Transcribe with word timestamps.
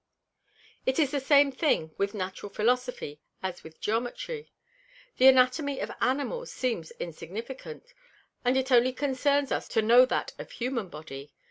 It 0.87 0.97
is 0.97 1.11
the 1.11 1.19
same 1.19 1.51
thing 1.51 1.93
with 1.99 2.15
Natural 2.15 2.51
Philosophy 2.51 3.21
as 3.43 3.63
with 3.63 3.79
Geometry. 3.79 4.51
The 5.17 5.27
Anatomy 5.27 5.79
of 5.79 5.91
Animals 6.01 6.51
seems 6.51 6.89
insignificant; 6.99 7.93
and 8.43 8.57
it 8.57 8.71
only 8.71 8.93
concerns 8.93 9.51
us 9.51 9.67
to 9.67 9.83
know 9.83 10.05
that 10.07 10.33
of 10.39 10.53
Human 10.53 10.89
Body. 10.89 11.35